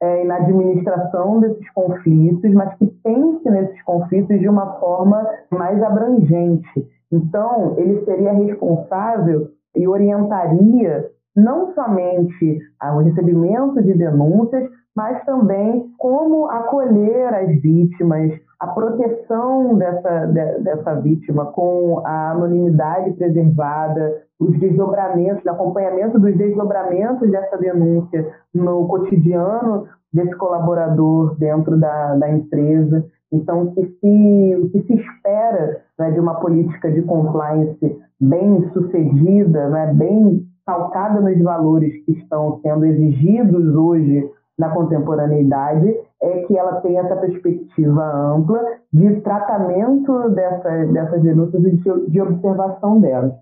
é, 0.02 0.22
e 0.22 0.26
na 0.26 0.36
administração 0.36 1.40
desses 1.40 1.70
conflitos, 1.72 2.52
mas 2.52 2.74
que 2.74 2.86
pense 3.02 3.50
nesses 3.50 3.82
conflitos 3.82 4.38
de 4.38 4.48
uma 4.48 4.78
forma 4.78 5.26
mais 5.50 5.82
abrangente. 5.82 6.88
Então, 7.12 7.74
ele 7.76 8.04
seria 8.04 8.32
responsável 8.32 9.48
e 9.74 9.86
orientaria 9.86 11.10
não 11.36 11.72
somente 11.74 12.58
o 12.82 12.98
recebimento 12.98 13.82
de 13.82 13.94
denúncias, 13.94 14.68
mas 14.96 15.24
também 15.24 15.86
como 15.98 16.46
acolher 16.46 17.32
as 17.34 17.60
vítimas, 17.60 18.32
a 18.58 18.66
proteção 18.66 19.76
dessa, 19.76 20.26
de, 20.26 20.58
dessa 20.60 20.94
vítima 21.00 21.46
com 21.46 22.02
a 22.04 22.32
anonimidade 22.32 23.12
preservada, 23.12 24.22
os 24.38 24.58
desdobramentos, 24.58 25.44
o 25.44 25.50
acompanhamento 25.50 26.18
dos 26.18 26.36
desdobramentos 26.36 27.30
dessa 27.30 27.56
denúncia 27.56 28.32
no 28.54 28.86
cotidiano 28.88 29.86
desse 30.12 30.34
colaborador 30.36 31.36
dentro 31.38 31.78
da, 31.78 32.16
da 32.16 32.30
empresa. 32.30 33.04
Então, 33.32 33.62
o 33.62 33.74
que 33.74 33.86
se, 33.86 34.56
o 34.56 34.70
que 34.70 34.82
se 34.82 34.94
espera 34.94 35.82
né, 35.98 36.10
de 36.10 36.18
uma 36.18 36.34
política 36.34 36.90
de 36.90 37.02
compliance 37.02 37.98
bem 38.20 38.68
sucedida, 38.72 39.68
né, 39.68 39.94
bem 39.94 40.44
calcada 40.66 41.20
nos 41.20 41.40
valores 41.42 42.04
que 42.04 42.12
estão 42.12 42.60
sendo 42.62 42.84
exigidos 42.84 43.74
hoje 43.74 44.28
na 44.60 44.68
contemporaneidade 44.68 45.96
é 46.22 46.42
que 46.42 46.56
ela 46.56 46.80
tem 46.82 46.98
essa 46.98 47.16
perspectiva 47.16 48.04
ampla 48.04 48.62
de 48.92 49.20
tratamento 49.22 50.28
dessa, 50.30 50.84
dessas 50.86 51.22
denúncias 51.22 51.64
e 51.64 51.70
de, 51.70 52.10
de 52.10 52.20
observação 52.20 53.00
delas. 53.00 53.32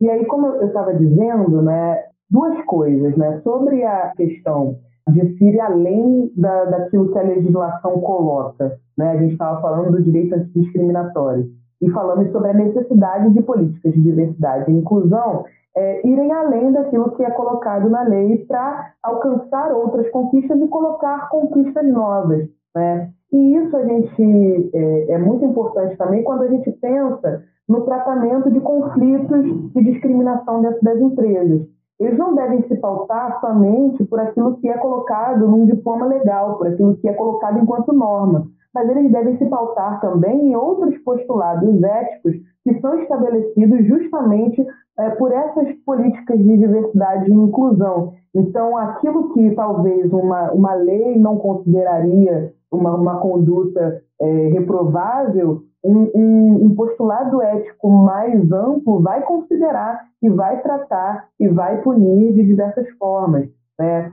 E 0.00 0.10
aí, 0.10 0.26
como 0.26 0.48
eu 0.48 0.66
estava 0.66 0.94
dizendo, 0.94 1.62
né, 1.62 2.04
duas 2.30 2.62
coisas, 2.66 3.16
né, 3.16 3.40
sobre 3.42 3.82
a 3.84 4.12
questão 4.14 4.76
de 5.08 5.38
se 5.38 5.44
ir 5.44 5.60
além 5.60 6.30
da, 6.36 6.64
daquilo 6.66 7.10
que 7.10 7.18
a 7.18 7.22
legislação 7.22 8.00
coloca. 8.00 8.76
Né? 8.98 9.12
A 9.12 9.16
gente 9.16 9.32
estava 9.32 9.62
falando 9.62 9.92
do 9.92 10.02
direito 10.02 10.34
antidiscriminatório 10.34 11.48
e 11.80 11.90
falamos 11.90 12.30
sobre 12.32 12.50
a 12.50 12.54
necessidade 12.54 13.32
de 13.32 13.42
políticas 13.42 13.94
de 13.94 14.02
diversidade 14.02 14.70
e 14.70 14.74
inclusão 14.74 15.44
é, 15.76 16.06
irem 16.06 16.32
além 16.32 16.72
daquilo 16.72 17.10
que 17.12 17.22
é 17.22 17.30
colocado 17.30 17.90
na 17.90 18.02
lei 18.02 18.44
para 18.46 18.92
alcançar 19.02 19.72
outras 19.72 20.08
conquistas 20.10 20.58
e 20.58 20.68
colocar 20.68 21.28
conquistas 21.28 21.86
novas. 21.86 22.48
Né? 22.74 23.10
E 23.32 23.56
isso 23.56 23.76
a 23.76 23.84
gente 23.84 24.70
é, 24.74 25.12
é, 25.12 25.18
muito 25.18 25.44
importante 25.44 25.96
também 25.96 26.24
quando 26.24 26.42
a 26.42 26.48
gente 26.48 26.70
pensa 26.72 27.44
no 27.68 27.82
tratamento 27.82 28.50
de 28.50 28.60
conflitos 28.60 29.72
de 29.72 29.84
discriminação 29.84 30.62
dentro 30.62 30.82
das 30.82 30.98
empresas. 30.98 31.66
Eles 31.98 32.18
não 32.18 32.34
devem 32.34 32.62
se 32.68 32.76
pautar 32.76 33.40
somente 33.40 34.04
por 34.04 34.20
aquilo 34.20 34.56
que 34.58 34.68
é 34.68 34.78
colocado 34.78 35.48
num 35.48 35.66
diploma 35.66 36.06
legal, 36.06 36.56
por 36.56 36.68
aquilo 36.68 36.96
que 36.96 37.08
é 37.08 37.12
colocado 37.12 37.58
enquanto 37.58 37.92
norma, 37.92 38.46
mas 38.72 38.88
eles 38.88 39.10
devem 39.10 39.36
se 39.38 39.46
pautar 39.46 40.00
também 40.00 40.48
em 40.48 40.56
outros 40.56 40.96
postulados 40.98 41.82
éticos 41.82 42.36
que 42.66 42.80
são 42.80 43.00
estabelecidos 43.00 43.86
justamente 43.86 44.66
é, 44.98 45.10
por 45.10 45.30
essas 45.30 45.72
políticas 45.84 46.36
de 46.36 46.56
diversidade 46.56 47.30
e 47.30 47.34
inclusão. 47.34 48.14
Então, 48.34 48.76
aquilo 48.76 49.32
que 49.32 49.52
talvez 49.52 50.12
uma, 50.12 50.50
uma 50.50 50.74
lei 50.74 51.16
não 51.16 51.38
consideraria 51.38 52.52
uma, 52.72 52.96
uma 52.96 53.20
conduta 53.20 54.02
é, 54.20 54.48
reprovável, 54.48 55.62
um, 55.84 56.10
um, 56.12 56.64
um, 56.64 56.74
postulado 56.74 57.40
ético 57.40 57.88
mais 57.88 58.50
amplo 58.50 59.00
vai 59.00 59.22
considerar 59.22 60.02
e 60.20 60.28
vai 60.28 60.60
tratar 60.60 61.28
e 61.38 61.46
vai 61.46 61.80
punir 61.82 62.34
de 62.34 62.42
diversas 62.42 62.88
formas. 62.98 63.48
Né? 63.78 64.10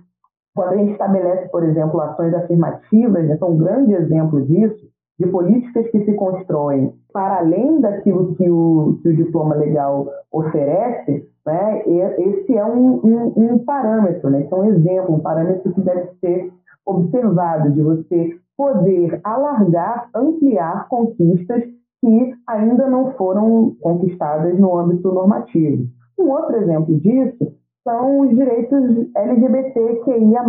Quando 0.53 0.73
a 0.73 0.77
gente 0.77 0.91
estabelece, 0.91 1.49
por 1.49 1.63
exemplo, 1.63 1.99
ações 1.99 2.35
afirmativas, 2.35 3.39
são 3.39 3.53
um 3.53 3.57
grande 3.57 3.93
exemplo 3.93 4.45
disso, 4.45 4.92
de 5.19 5.27
políticas 5.27 5.87
que 5.89 6.03
se 6.05 6.13
constroem 6.13 6.93
para 7.11 7.37
além 7.37 7.79
daquilo 7.79 8.33
que 8.35 8.49
o, 8.49 8.99
que 9.01 9.09
o 9.09 9.15
diploma 9.15 9.55
legal 9.55 10.07
oferece, 10.31 11.27
né, 11.45 11.83
esse 11.85 12.57
é 12.57 12.65
um, 12.65 12.95
um, 13.03 13.33
um 13.35 13.59
parâmetro, 13.59 14.29
né, 14.29 14.47
é 14.49 14.55
um 14.55 14.65
exemplo, 14.65 15.15
um 15.15 15.19
parâmetro 15.19 15.71
que 15.71 15.81
deve 15.81 16.09
ser 16.19 16.51
observado, 16.85 17.71
de 17.71 17.81
você 17.81 18.37
poder 18.57 19.19
alargar, 19.23 20.09
ampliar 20.15 20.87
conquistas 20.89 21.63
que 22.01 22.33
ainda 22.47 22.87
não 22.87 23.11
foram 23.13 23.75
conquistadas 23.81 24.59
no 24.59 24.77
âmbito 24.77 25.11
normativo. 25.11 25.87
Um 26.19 26.29
outro 26.29 26.57
exemplo 26.57 26.99
disso 26.99 27.53
são 27.83 28.19
os 28.21 28.29
direitos 28.29 29.07
LGBTQIA+. 29.15 30.43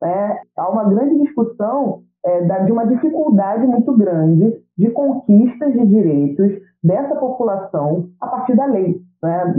Né? 0.00 0.40
Há 0.56 0.68
uma 0.70 0.84
grande 0.84 1.18
discussão 1.20 2.02
é, 2.24 2.64
de 2.64 2.72
uma 2.72 2.86
dificuldade 2.86 3.66
muito 3.66 3.96
grande 3.96 4.56
de 4.76 4.90
conquistas 4.90 5.72
de 5.72 5.86
direitos 5.86 6.52
dessa 6.82 7.14
população 7.16 8.08
a 8.20 8.26
partir 8.26 8.56
da 8.56 8.66
lei. 8.66 9.00
Né? 9.22 9.54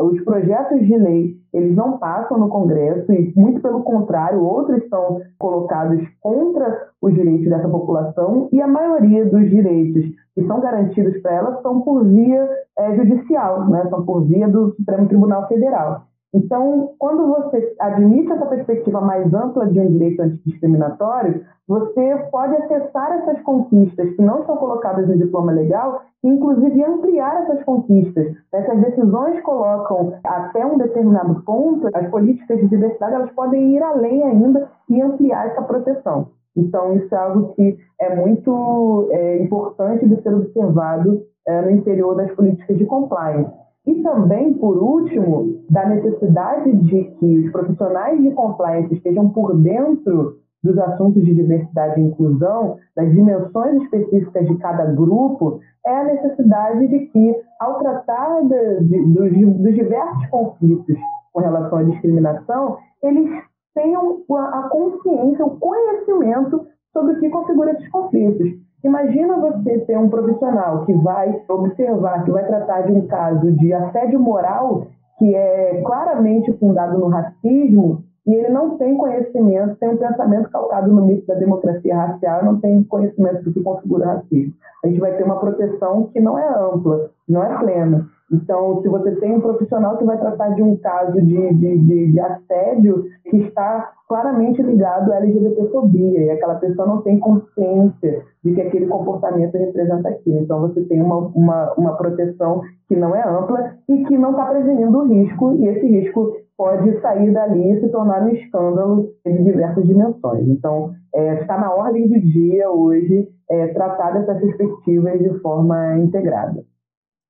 Os 0.00 0.20
projetos 0.24 0.80
de 0.80 0.96
lei 0.96 1.36
eles 1.52 1.76
não 1.76 1.98
passam 1.98 2.36
no 2.38 2.48
Congresso 2.48 3.12
e, 3.12 3.32
muito 3.36 3.60
pelo 3.60 3.82
contrário, 3.84 4.42
outros 4.42 4.88
são 4.88 5.20
colocados 5.38 6.02
contra 6.20 6.88
os 7.00 7.14
direitos 7.14 7.48
dessa 7.48 7.68
população 7.68 8.48
e 8.50 8.60
a 8.60 8.66
maioria 8.66 9.24
dos 9.26 9.48
direitos 9.48 10.04
que 10.34 10.44
são 10.46 10.60
garantidos 10.60 11.16
para 11.22 11.32
ela 11.32 11.62
são 11.62 11.80
por 11.82 12.04
via 12.04 12.48
é, 12.76 12.96
judicial, 12.96 13.68
né? 13.68 13.86
são 13.88 14.04
por 14.04 14.24
via 14.24 14.48
do 14.48 14.74
Supremo 14.74 15.06
Tribunal 15.06 15.46
Federal. 15.46 16.02
Então, 16.34 16.94
quando 16.98 17.28
você 17.28 17.76
admite 17.78 18.32
essa 18.32 18.46
perspectiva 18.46 19.00
mais 19.00 19.32
ampla 19.32 19.68
de 19.68 19.78
um 19.78 19.86
direito 19.86 20.20
antidiscriminatório, 20.20 21.44
você 21.68 22.16
pode 22.32 22.56
acessar 22.56 23.12
essas 23.12 23.40
conquistas 23.42 24.10
que 24.16 24.20
não 24.20 24.40
estão 24.40 24.56
colocadas 24.56 25.06
no 25.06 25.16
diploma 25.16 25.52
legal 25.52 26.02
e, 26.24 26.28
inclusive, 26.28 26.82
ampliar 26.82 27.44
essas 27.44 27.62
conquistas. 27.62 28.34
Essas 28.52 28.80
decisões 28.80 29.40
colocam 29.42 30.14
até 30.24 30.66
um 30.66 30.76
determinado 30.76 31.40
ponto, 31.42 31.88
as 31.94 32.10
políticas 32.10 32.58
de 32.58 32.66
diversidade 32.66 33.14
elas 33.14 33.30
podem 33.30 33.76
ir 33.76 33.82
além 33.82 34.24
ainda 34.24 34.68
e 34.90 35.00
ampliar 35.00 35.46
essa 35.46 35.62
proteção. 35.62 36.30
Então, 36.56 36.96
isso 36.96 37.14
é 37.14 37.18
algo 37.18 37.54
que 37.54 37.78
é 38.00 38.16
muito 38.16 39.08
é, 39.12 39.40
importante 39.40 40.04
de 40.08 40.20
ser 40.20 40.34
observado 40.34 41.22
é, 41.46 41.62
no 41.62 41.70
interior 41.70 42.16
das 42.16 42.32
políticas 42.32 42.76
de 42.76 42.84
compliance. 42.86 43.63
E 43.86 44.02
também, 44.02 44.54
por 44.54 44.78
último, 44.78 45.60
da 45.70 45.86
necessidade 45.88 46.74
de 46.76 47.04
que 47.04 47.38
os 47.40 47.52
profissionais 47.52 48.22
de 48.22 48.30
compliance 48.30 48.94
estejam 48.94 49.28
por 49.28 49.56
dentro 49.60 50.38
dos 50.62 50.78
assuntos 50.78 51.22
de 51.22 51.34
diversidade 51.34 52.00
e 52.00 52.04
inclusão, 52.04 52.78
das 52.96 53.12
dimensões 53.12 53.82
específicas 53.82 54.46
de 54.48 54.56
cada 54.56 54.86
grupo, 54.86 55.60
é 55.86 55.94
a 55.94 56.04
necessidade 56.04 56.88
de 56.88 57.00
que, 57.06 57.36
ao 57.60 57.78
tratar 57.78 58.40
de, 58.44 58.80
de, 58.84 59.02
dos, 59.12 59.58
dos 59.58 59.74
diversos 59.74 60.26
conflitos 60.30 60.96
com 61.34 61.40
relação 61.40 61.78
à 61.78 61.82
discriminação, 61.82 62.78
eles 63.02 63.28
tenham 63.74 64.22
a 64.30 64.68
consciência, 64.70 65.44
o 65.44 65.58
conhecimento 65.58 66.66
sobre 66.94 67.14
o 67.14 67.20
que 67.20 67.28
configura 67.28 67.72
esses 67.72 67.90
conflitos. 67.90 68.52
Imagina 68.84 69.40
você 69.40 69.78
ter 69.80 69.98
um 69.98 70.10
profissional 70.10 70.84
que 70.84 70.92
vai 70.92 71.42
observar, 71.48 72.22
que 72.22 72.30
vai 72.30 72.46
tratar 72.46 72.82
de 72.82 72.92
um 72.92 73.06
caso 73.06 73.50
de 73.52 73.72
assédio 73.72 74.20
moral 74.20 74.86
que 75.18 75.34
é 75.34 75.80
claramente 75.82 76.52
fundado 76.58 76.98
no 76.98 77.08
racismo 77.08 78.04
e 78.26 78.34
ele 78.34 78.48
não 78.48 78.76
tem 78.76 78.96
conhecimento, 78.96 79.76
tem 79.76 79.88
um 79.90 79.96
pensamento 79.96 80.50
calcado 80.50 80.90
no 80.90 81.04
mito 81.04 81.26
da 81.26 81.34
democracia 81.34 81.96
racial, 81.96 82.44
não 82.44 82.60
tem 82.60 82.82
conhecimento 82.84 83.42
do 83.42 83.52
que 83.52 83.62
configura 83.62 84.06
racismo. 84.06 84.54
A 84.82 84.88
gente 84.88 85.00
vai 85.00 85.16
ter 85.16 85.24
uma 85.24 85.40
proteção 85.40 86.10
que 86.12 86.20
não 86.20 86.38
é 86.38 86.46
ampla, 86.46 87.10
não 87.28 87.42
é 87.42 87.58
plena. 87.58 88.08
Então, 88.32 88.80
se 88.82 88.88
você 88.88 89.14
tem 89.16 89.36
um 89.36 89.40
profissional 89.40 89.98
que 89.98 90.04
vai 90.04 90.18
tratar 90.18 90.48
de 90.50 90.62
um 90.62 90.76
caso 90.76 91.20
de, 91.20 91.54
de, 91.54 91.78
de, 91.78 92.12
de 92.12 92.20
assédio 92.20 93.04
que 93.30 93.36
está 93.36 93.92
claramente 94.08 94.62
ligado 94.62 95.12
à 95.12 95.16
LGBTfobia 95.16 96.24
e 96.24 96.30
aquela 96.30 96.54
pessoa 96.56 96.88
não 96.88 97.02
tem 97.02 97.18
consciência 97.18 98.22
de 98.42 98.54
que 98.54 98.60
aquele 98.60 98.86
comportamento 98.86 99.54
representa 99.54 100.08
aquilo. 100.08 100.40
Então, 100.40 100.60
você 100.62 100.82
tem 100.84 101.02
uma, 101.02 101.16
uma, 101.16 101.74
uma 101.74 101.96
proteção 101.96 102.62
que 102.88 102.96
não 102.96 103.14
é 103.14 103.22
ampla 103.28 103.74
e 103.88 104.04
que 104.04 104.16
não 104.16 104.30
está 104.30 104.46
prevenindo 104.46 104.98
o 104.98 105.06
risco, 105.06 105.52
e 105.52 105.66
esse 105.66 105.86
risco 105.86 106.32
pode 106.56 107.00
sair 107.00 107.32
dali 107.32 107.72
e 107.72 107.80
se 107.80 107.88
tornar 107.88 108.22
um 108.22 108.28
escândalo 108.28 109.10
de 109.24 109.42
diversas 109.42 109.84
dimensões. 109.84 110.46
Então, 110.48 110.92
é, 111.14 111.40
está 111.40 111.58
na 111.58 111.74
ordem 111.74 112.08
do 112.08 112.20
dia 112.20 112.70
hoje 112.70 113.28
é, 113.50 113.68
tratar 113.68 114.12
dessas 114.12 114.40
perspectivas 114.40 115.18
de 115.18 115.38
forma 115.40 115.98
integrada. 115.98 116.64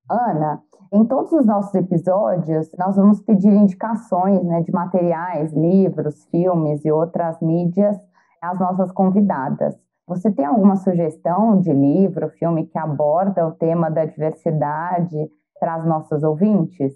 Ana, 0.09 0.61
em 0.91 1.05
todos 1.05 1.31
os 1.31 1.45
nossos 1.45 1.73
episódios, 1.75 2.69
nós 2.77 2.95
vamos 2.95 3.21
pedir 3.21 3.51
indicações 3.51 4.43
né, 4.43 4.61
de 4.61 4.71
materiais, 4.71 5.53
livros, 5.53 6.25
filmes 6.25 6.83
e 6.85 6.91
outras 6.91 7.39
mídias 7.41 7.97
às 8.41 8.59
nossas 8.59 8.91
convidadas. 8.91 9.75
Você 10.07 10.31
tem 10.31 10.45
alguma 10.45 10.75
sugestão 10.75 11.59
de 11.59 11.73
livro, 11.73 12.29
filme 12.29 12.67
que 12.67 12.77
aborda 12.77 13.47
o 13.47 13.51
tema 13.51 13.89
da 13.89 14.05
diversidade 14.05 15.17
para 15.59 15.75
as 15.75 15.85
nossas 15.85 16.23
ouvintes? 16.23 16.93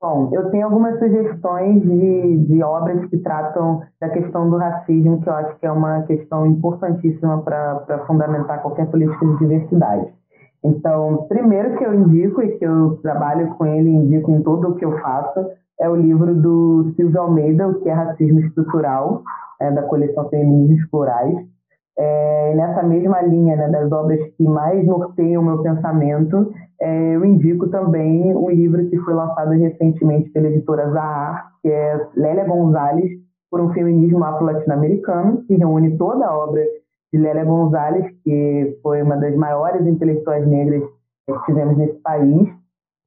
Bom, 0.00 0.30
eu 0.32 0.50
tenho 0.50 0.64
algumas 0.64 0.98
sugestões 0.98 1.82
de, 1.82 2.38
de 2.46 2.62
obras 2.62 3.04
que 3.06 3.18
tratam 3.18 3.82
da 4.00 4.08
questão 4.08 4.48
do 4.48 4.56
racismo, 4.56 5.20
que 5.20 5.28
eu 5.28 5.34
acho 5.34 5.58
que 5.58 5.66
é 5.66 5.70
uma 5.70 6.02
questão 6.02 6.46
importantíssima 6.46 7.42
para 7.42 8.04
fundamentar 8.06 8.62
qualquer 8.62 8.90
política 8.90 9.26
de 9.26 9.38
diversidade. 9.38 10.19
Então, 10.62 11.26
primeiro 11.28 11.76
que 11.78 11.84
eu 11.84 11.94
indico 11.94 12.42
e 12.42 12.58
que 12.58 12.64
eu 12.64 12.98
trabalho 13.02 13.48
com 13.56 13.64
ele, 13.64 13.88
indico 13.88 14.30
em 14.30 14.42
tudo 14.42 14.68
o 14.68 14.74
que 14.76 14.84
eu 14.84 14.98
faço, 14.98 15.46
é 15.80 15.88
o 15.88 15.96
livro 15.96 16.34
do 16.34 16.92
Silvio 16.94 17.20
Almeida, 17.20 17.66
O 17.66 17.80
que 17.80 17.88
é 17.88 17.92
Racismo 17.92 18.40
Estrutural, 18.40 19.22
é, 19.60 19.70
da 19.70 19.82
coleção 19.82 20.28
Feminismos 20.28 20.88
Plurais. 20.90 21.34
É, 21.98 22.54
nessa 22.54 22.82
mesma 22.82 23.20
linha 23.22 23.56
né, 23.56 23.68
das 23.68 23.90
obras 23.90 24.20
que 24.36 24.44
mais 24.44 24.86
norteiam 24.86 25.42
o 25.42 25.44
meu 25.44 25.62
pensamento, 25.62 26.52
é, 26.80 27.16
eu 27.16 27.24
indico 27.24 27.68
também 27.68 28.34
um 28.36 28.50
livro 28.50 28.88
que 28.88 28.98
foi 28.98 29.14
lançado 29.14 29.50
recentemente 29.50 30.30
pela 30.30 30.48
editora 30.48 30.90
Zahar, 30.90 31.50
que 31.62 31.68
é 31.68 32.06
Lélia 32.14 32.44
Gonzalez, 32.44 33.10
por 33.50 33.60
um 33.60 33.72
feminismo 33.72 34.22
afro-latino-americano, 34.22 35.42
que 35.46 35.56
reúne 35.56 35.96
toda 35.98 36.26
a 36.26 36.38
obra 36.38 36.62
de 37.12 37.18
Lélia 37.18 37.44
Gonzalez, 37.44 38.06
que 38.24 38.78
foi 38.82 39.02
uma 39.02 39.16
das 39.16 39.34
maiores 39.34 39.86
intelectuais 39.86 40.46
negras 40.46 40.82
que 41.26 41.46
tivemos 41.46 41.76
nesse 41.76 41.98
país. 42.00 42.48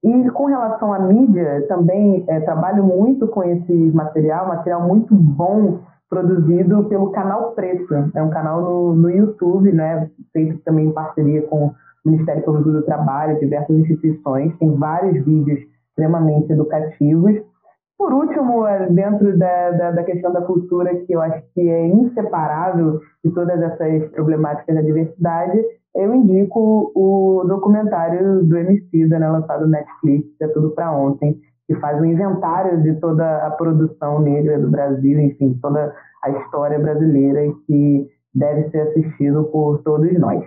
E 0.04 0.30
com 0.32 0.46
relação 0.46 0.94
à 0.94 1.00
mídia, 1.00 1.66
também 1.68 2.26
é, 2.28 2.42
trabalho 2.42 2.84
muito 2.84 3.28
com 3.28 3.42
esse 3.44 3.74
material, 3.94 4.48
material 4.48 4.86
muito 4.86 5.16
bom, 5.16 5.80
produzido 6.10 6.84
pelo 6.86 7.12
Canal 7.12 7.54
Preto. 7.54 8.12
É 8.14 8.22
um 8.22 8.30
canal 8.30 8.62
no, 8.62 8.94
no 8.94 9.10
YouTube, 9.10 9.72
né, 9.72 10.10
feito 10.32 10.60
também 10.64 10.88
em 10.88 10.92
parceria 10.92 11.42
com 11.44 11.68
o 11.68 11.74
Ministério 12.06 12.44
Público 12.44 12.72
do 12.72 12.84
Trabalho, 12.84 13.40
diversas 13.40 13.78
instituições. 13.78 14.56
Tem 14.58 14.76
vários 14.76 15.26
vídeos 15.26 15.60
extremamente 15.90 16.52
educativos. 16.52 17.42
Por 18.04 18.12
último, 18.12 18.68
é, 18.68 18.86
dentro 18.90 19.38
da, 19.38 19.72
da, 19.72 19.92
da, 19.92 20.04
questão 20.04 20.34
da 20.34 20.42
cultura, 20.42 20.94
que 20.94 21.14
eu 21.14 21.22
acho 21.22 21.42
que 21.54 21.62
é 21.62 21.88
inseparável 21.88 23.00
de 23.24 23.32
todas 23.32 23.62
essas 23.62 24.12
problemáticas 24.12 24.76
da 24.76 24.82
diversidade, 24.82 25.58
eu 25.96 26.14
indico 26.14 26.92
o 26.94 27.46
documentário 27.48 28.44
do 28.44 28.58
Emicida, 28.58 29.18
né, 29.18 29.30
lançado 29.30 29.62
no 29.62 29.72
Netflix, 29.72 30.28
que 30.38 30.44
é 30.44 30.50
Tudo 30.50 30.72
para 30.72 30.92
Ontem, 30.92 31.40
que 31.66 31.76
faz 31.76 31.98
um 32.02 32.04
inventário 32.04 32.82
de 32.82 32.94
toda 33.00 33.48
a 33.48 33.52
produção 33.52 34.20
negra 34.20 34.60
do 34.60 34.70
Brasil, 34.70 35.22
enfim, 35.22 35.58
toda 35.62 35.96
a 36.26 36.30
história 36.30 36.78
brasileira 36.78 37.40
que 37.66 38.06
deve 38.36 38.70
ser 38.70 38.82
assistido 38.82 39.46
por 39.46 39.82
todos 39.82 40.12
nós. 40.20 40.44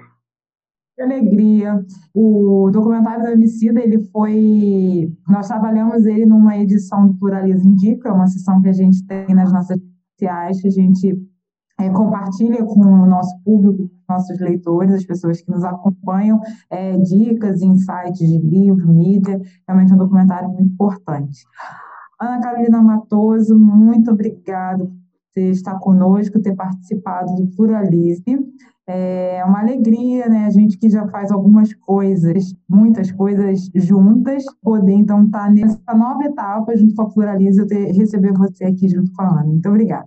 Alegria. 1.03 1.85
O 2.15 2.71
documentário 2.71 3.25
do 3.25 3.31
Emicida, 3.31 3.81
ele 3.81 3.99
foi... 4.11 5.13
Nós 5.29 5.49
trabalhamos 5.49 6.07
ele 6.07 6.25
numa 6.25 6.57
edição 6.57 7.09
do 7.09 7.15
Pluralismo 7.15 7.71
Indica, 7.73 8.13
uma 8.13 8.27
sessão 8.27 8.61
que 8.61 8.69
a 8.69 8.73
gente 8.73 9.05
tem 9.07 9.35
nas 9.35 9.53
nossas 9.53 9.77
redes 9.77 9.93
sociais, 10.13 10.61
que 10.61 10.69
a 10.69 10.71
gente 10.71 11.29
é, 11.79 11.91
compartilha 11.91 12.65
com 12.65 12.81
o 12.81 13.07
nosso 13.07 13.39
público, 13.45 13.91
nossos 14.09 14.39
leitores, 14.41 14.95
as 14.95 15.05
pessoas 15.05 15.41
que 15.41 15.51
nos 15.51 15.65
acompanham, 15.65 16.41
é, 16.71 16.97
dicas, 16.99 17.61
insights 17.61 18.19
de 18.19 18.39
livro, 18.39 18.89
mídia. 18.89 19.41
Realmente 19.69 19.93
é 19.93 19.95
um 19.95 19.99
documentário 19.99 20.49
muito 20.49 20.73
importante. 20.73 21.45
Ana 22.21 22.41
Carolina 22.41 22.81
Matoso, 22.81 23.59
muito 23.59 24.11
obrigada 24.11 24.91
você 25.37 25.51
estar 25.51 25.79
conosco, 25.79 26.41
ter 26.41 26.55
participado 26.55 27.35
do 27.35 27.47
Pluralismo. 27.55 28.47
É 28.89 29.43
uma 29.45 29.61
alegria, 29.61 30.29
né? 30.29 30.47
A 30.47 30.51
gente 30.51 30.79
que 30.79 30.89
já 30.89 31.07
faz 31.09 31.31
algumas 31.31 31.75
coisas, 31.75 32.55
muitas 32.69 33.11
coisas 33.11 33.69
juntas, 33.75 34.45
poder 34.63 34.93
então 34.93 35.25
estar 35.25 35.51
nessa 35.51 35.95
nova 35.95 36.25
etapa 36.25 36.77
junto 36.77 36.95
com 36.95 37.03
a 37.03 37.11
Pluraliza, 37.11 37.63
eu 37.63 37.67
ter, 37.67 37.93
receber 37.93 38.33
você 38.33 38.65
aqui 38.65 38.89
junto 38.89 39.13
com 39.13 39.23
a 39.23 39.41
Ana. 39.41 39.45
Muito 39.45 39.69
obrigada. 39.69 40.07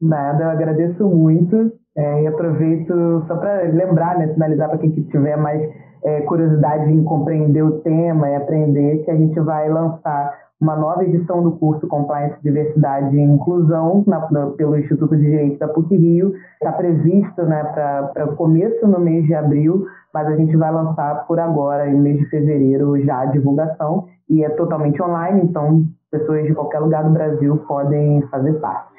Nada, 0.00 0.44
eu 0.44 0.50
agradeço 0.50 1.08
muito 1.08 1.72
é, 1.96 2.22
e 2.22 2.26
aproveito 2.26 3.24
só 3.26 3.36
para 3.36 3.62
lembrar, 3.62 4.18
né, 4.18 4.28
finalizar 4.28 4.68
para 4.68 4.78
quem 4.78 4.90
tiver 4.90 5.36
mais 5.36 5.60
é, 6.04 6.20
curiosidade 6.22 6.90
em 6.90 7.02
compreender 7.02 7.62
o 7.62 7.80
tema 7.80 8.28
e 8.28 8.36
aprender, 8.36 9.04
que 9.04 9.10
a 9.10 9.16
gente 9.16 9.38
vai 9.40 9.68
lançar 9.68 10.49
uma 10.60 10.76
nova 10.76 11.04
edição 11.04 11.42
do 11.42 11.52
curso 11.52 11.86
Compliance, 11.88 12.36
Diversidade 12.42 13.16
e 13.16 13.20
Inclusão 13.20 14.04
na, 14.06 14.30
na, 14.30 14.46
pelo 14.48 14.76
Instituto 14.76 15.16
de 15.16 15.22
Direito 15.22 15.58
da 15.58 15.68
PUC 15.68 15.96
Rio. 15.96 16.34
Está 16.54 16.72
previsto 16.72 17.42
né, 17.42 17.64
para 17.64 18.26
começo 18.36 18.86
no 18.86 19.00
mês 19.00 19.24
de 19.26 19.34
abril, 19.34 19.86
mas 20.12 20.28
a 20.28 20.36
gente 20.36 20.54
vai 20.56 20.70
lançar 20.70 21.26
por 21.26 21.40
agora, 21.40 21.88
em 21.88 21.98
mês 21.98 22.18
de 22.18 22.26
fevereiro, 22.26 23.00
já 23.02 23.20
a 23.20 23.26
divulgação. 23.26 24.06
E 24.28 24.44
é 24.44 24.50
totalmente 24.50 25.02
online, 25.02 25.42
então 25.42 25.84
pessoas 26.10 26.44
de 26.44 26.54
qualquer 26.54 26.80
lugar 26.80 27.04
do 27.04 27.10
Brasil 27.10 27.56
podem 27.66 28.20
fazer 28.30 28.54
parte. 28.54 28.90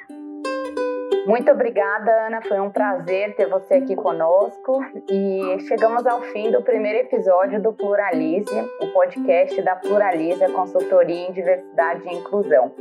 Muito 1.25 1.51
obrigada, 1.51 2.11
Ana. 2.27 2.41
Foi 2.41 2.59
um 2.59 2.69
prazer 2.69 3.35
ter 3.35 3.47
você 3.47 3.75
aqui 3.75 3.95
conosco. 3.95 4.83
E 5.09 5.59
chegamos 5.67 6.05
ao 6.07 6.21
fim 6.21 6.49
do 6.51 6.61
primeiro 6.63 6.99
episódio 6.99 7.61
do 7.61 7.71
Pluralize, 7.73 8.49
o 8.79 8.87
podcast 8.87 9.61
da 9.61 9.75
Pluralize, 9.75 10.51
consultoria 10.51 11.27
em 11.27 11.31
diversidade 11.31 12.07
e 12.07 12.13
inclusão. 12.15 12.71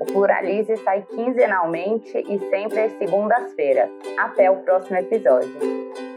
O 0.00 0.04
Pluralize 0.06 0.76
sai 0.78 1.02
quinzenalmente 1.02 2.16
e 2.16 2.38
sempre 2.48 2.80
às 2.80 2.92
segundas-feiras. 2.92 3.90
Até 4.18 4.50
o 4.50 4.56
próximo 4.58 4.96
episódio. 4.96 6.09